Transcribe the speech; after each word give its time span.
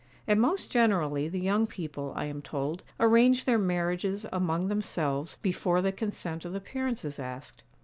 And 0.25 0.41
most 0.41 0.71
generally 0.71 1.27
the 1.27 1.39
young 1.39 1.67
people, 1.67 2.11
I 2.15 2.25
am 2.25 2.41
told, 2.41 2.81
arrange 2.99 3.45
their 3.45 3.59
marriages 3.59 4.25
among 4.33 4.67
themselves 4.67 5.37
before 5.43 5.79
the 5.83 5.91
consent 5.91 6.43
of 6.43 6.53
the 6.53 6.59
parents 6.59 7.05
is 7.05 7.19
asked. 7.19 7.61